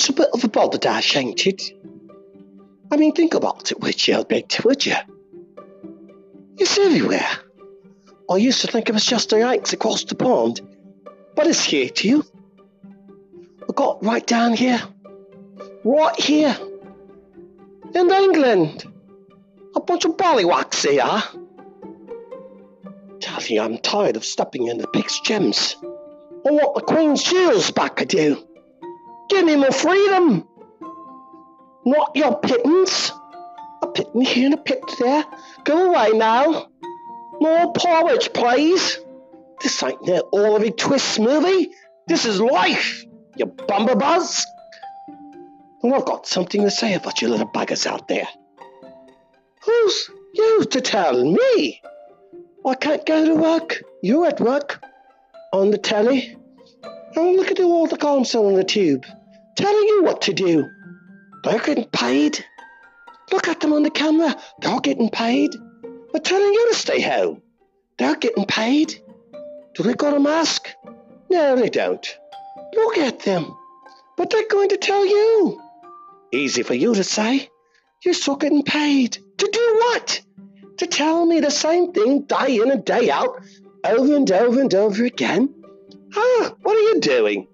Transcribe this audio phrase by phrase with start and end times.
[0.00, 1.74] It's a bit of a balderdash, ain't it?
[2.90, 4.94] I mean, think about it, would you, bit, would you?
[6.56, 7.28] It's everywhere.
[8.30, 10.62] I used to think it was just the Yanks across the pond,
[11.36, 12.24] but it's here too.
[13.68, 14.80] We got right down here,
[15.84, 16.56] right here,
[17.94, 18.86] in England.
[19.76, 21.22] A bunch of ballywacks they are.
[23.20, 25.76] Tell you, I'm tired of stepping in the pig's gems.
[25.82, 28.46] I want the Queen's jewels back, I do.
[29.30, 30.46] Give me more freedom.
[31.86, 33.12] Not your pittance.
[33.82, 35.24] A pitten here and a pit there.
[35.64, 36.66] Go away now.
[37.40, 38.98] More porridge, please.
[39.62, 41.70] This ain't no Oliver Twist movie.
[42.08, 43.04] This is life,
[43.36, 44.44] you bumberbuzz.
[45.82, 48.28] And I've got something to say about you little buggers out there.
[49.64, 51.80] Who's you to tell me?
[52.66, 53.82] I can't go to work.
[54.02, 54.84] You're at work.
[55.52, 56.36] On the telly.
[57.16, 59.04] Oh, look at all the console on the tube.
[59.60, 60.70] Telling you what to do.
[61.44, 62.42] They're getting paid.
[63.30, 64.34] Look at them on the camera.
[64.60, 65.50] They're getting paid.
[66.12, 67.42] They're telling you to stay home.
[67.98, 68.94] They're getting paid.
[69.74, 70.66] Do they got a mask?
[71.28, 72.18] No, they don't.
[72.74, 73.54] Look at them.
[74.16, 75.60] But they're going to tell you.
[76.32, 77.50] Easy for you to say.
[78.02, 79.12] You're still getting paid.
[79.12, 80.22] To do what?
[80.78, 83.42] To tell me the same thing day in and day out,
[83.84, 85.54] over and over and over again?
[86.16, 87.46] Ah, what are you doing?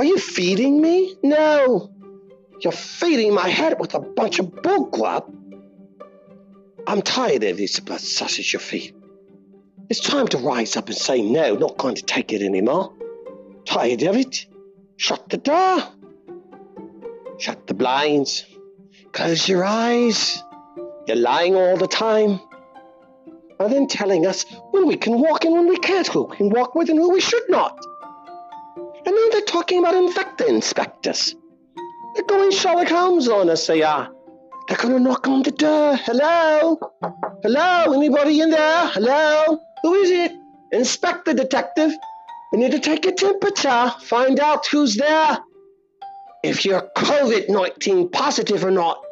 [0.00, 1.14] Are you feeding me?
[1.22, 1.90] No.
[2.60, 5.30] You're feeding my head with a bunch of bullcrap.
[6.86, 8.94] I'm tired of this blood sausage you feed.
[9.90, 12.94] It's time to rise up and say no, not going to take it anymore.
[13.66, 14.46] Tired of it?
[14.96, 15.82] Shut the door.
[17.36, 18.46] Shut the blinds.
[19.12, 20.42] Close your eyes.
[21.06, 22.40] You're lying all the time.
[23.58, 26.74] And then telling us when we can walk and when we can't, who can walk
[26.74, 27.78] with and who we should not.
[29.06, 31.34] And then they're talking about infector inspectors.
[32.14, 34.10] They're going Sherlock Holmes on us, they are.
[34.68, 35.96] They're going to knock on the door.
[35.96, 36.78] Hello?
[37.42, 37.92] Hello?
[37.92, 38.86] Anybody in there?
[38.88, 39.58] Hello?
[39.82, 40.32] Who is it?
[40.72, 41.92] Inspector Detective.
[42.52, 45.38] We need to take your temperature, find out who's there.
[46.42, 49.02] If you're COVID 19 positive or not,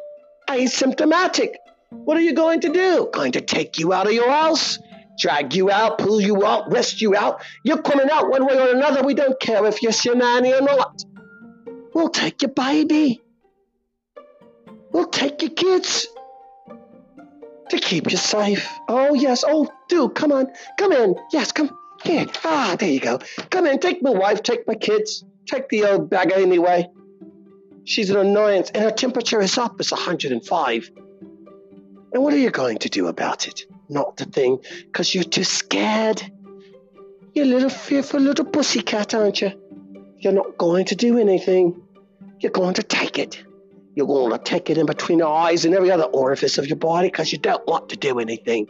[0.47, 1.55] asymptomatic.
[1.89, 3.09] What are you going to do?
[3.13, 4.77] Going to take you out of your house?
[5.19, 7.43] Drag you out, pull you out, rest you out?
[7.63, 9.03] You're coming out one way or another.
[9.03, 11.03] We don't care if you're Shinani or not.
[11.93, 13.21] We'll take your baby.
[14.91, 16.07] We'll take your kids.
[17.69, 18.67] To keep you safe.
[18.87, 19.43] Oh, yes.
[19.45, 20.09] Oh, do.
[20.09, 20.47] Come on.
[20.79, 21.15] Come in.
[21.31, 21.69] Yes, come.
[22.03, 22.25] Here.
[22.43, 23.19] Ah, there you go.
[23.51, 23.77] Come in.
[23.79, 24.41] Take my wife.
[24.41, 25.23] Take my kids.
[25.45, 26.87] Take the old bag anyway.
[27.83, 29.79] She's an annoyance, and her temperature is up.
[29.79, 30.91] It's 105.
[32.13, 33.65] And what are you going to do about it?
[33.89, 36.21] Not the thing, because you're too scared.
[37.33, 39.51] You're a little fearful little pussycat, aren't you?
[40.19, 41.81] You're not going to do anything.
[42.39, 43.43] You're going to take it.
[43.95, 46.77] You're going to take it in between the eyes and every other orifice of your
[46.77, 48.67] body because you don't want to do anything.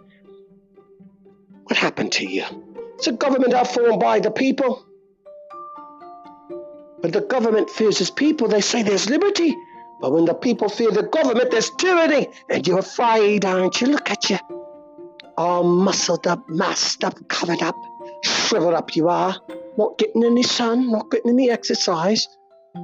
[1.64, 2.46] What happened to you?
[2.96, 4.86] It's a government outformed by the people.
[7.00, 9.56] When the government fears its people, they say there's liberty.
[10.02, 12.30] But when the people fear the government, there's tyranny.
[12.50, 13.88] And you're afraid, aren't you?
[13.88, 14.38] Look at you.
[15.40, 17.78] All muscled up, masked up, covered up,
[18.26, 19.38] shriveled up you are.
[19.78, 22.28] Not getting any sun, not getting any exercise.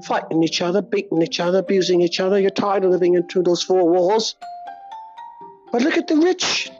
[0.05, 2.39] Fighting each other, beating each other, abusing each other.
[2.39, 4.37] You're tired of living into those four walls.
[5.73, 6.71] But look at the rich.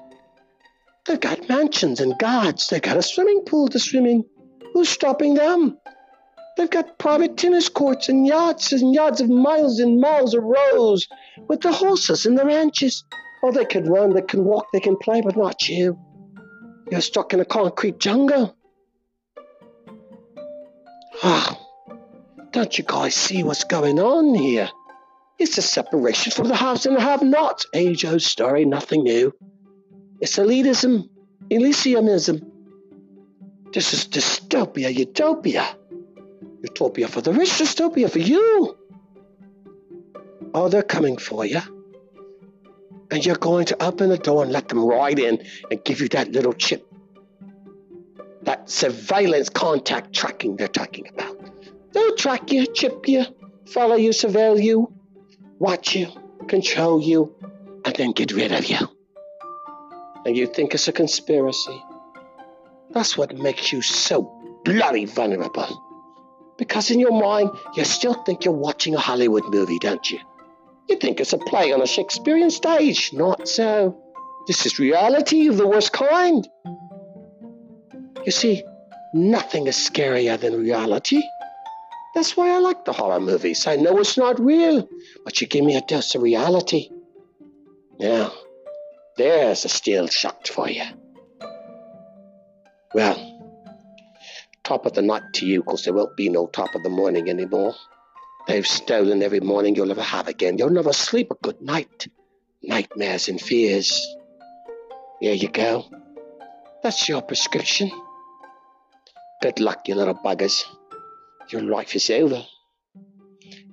[1.08, 2.70] They've got mansions and guards.
[2.70, 4.24] They've got a swimming pool to swim in.
[4.74, 5.78] Who's stopping them?
[6.56, 11.06] They've got private tennis courts and yachts and yards of miles and miles of rows
[11.50, 13.04] with the horses and the ranches.
[13.48, 16.00] Oh, they can run, they can walk, they can play, but not you.
[16.90, 18.58] You're stuck in a concrete jungle.
[21.22, 21.56] Ah,
[22.50, 24.68] don't you guys see what's going on here?
[25.38, 27.68] It's a separation from the haves and the have-nots.
[27.72, 29.32] Age-old story, nothing new.
[30.20, 31.08] It's elitism,
[31.52, 32.52] elysiumism.
[33.72, 35.78] This is dystopia, utopia.
[36.64, 38.76] Utopia for the rich, dystopia for you.
[40.52, 41.62] Oh, they're coming for you.
[43.16, 45.42] And you're going to open the door and let them ride in
[45.72, 46.86] and give you that little chip.
[48.42, 51.40] That surveillance contact tracking they're talking about.
[51.94, 53.24] They'll track you, chip you,
[53.68, 54.92] follow you, surveil you,
[55.60, 56.08] watch you,
[56.50, 57.34] control you,
[57.86, 58.86] and then get rid of you.
[60.26, 61.82] And you think it's a conspiracy.
[62.92, 64.24] That's what makes you so
[64.66, 65.82] bloody vulnerable.
[66.58, 70.20] Because in your mind, you still think you're watching a Hollywood movie, don't you?
[70.88, 73.12] You think it's a play on a Shakespearean stage.
[73.14, 73.98] Not so.
[74.48, 76.48] This is reality of the worst kind.
[78.26, 78.64] You see,
[79.14, 81.22] nothing is scarier than reality.
[82.14, 83.68] That's why I like the horror movies.
[83.68, 84.88] I know it's not real,
[85.24, 86.90] but you give me a dose of reality.
[88.00, 88.32] Now,
[89.18, 90.84] there's a steel shot for you.
[92.94, 93.18] Well,
[94.64, 97.30] top of the night to you, 'cause there won't be no top of the morning
[97.30, 97.76] anymore.
[98.48, 100.58] They've stolen every morning you'll ever have again.
[100.58, 102.08] You'll never sleep a good night.
[102.62, 104.16] Nightmares and fears.
[105.22, 105.86] There you go.
[106.84, 107.90] That's your prescription.
[109.42, 110.64] Good luck, you little buggers.
[111.50, 112.46] Your life is over.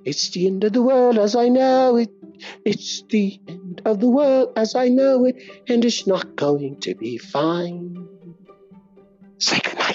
[0.05, 2.11] It's the end of the world as I know it.
[2.65, 5.37] It's the end of the world as I know it,
[5.69, 8.09] and it's not going to be fine.
[9.39, 9.92] Say goodnight.